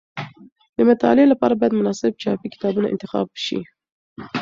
[0.77, 3.59] د مطالعې لپاره باید مناسب چاپي کتابونه انتخاب شي.